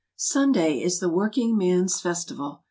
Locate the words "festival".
2.01-2.59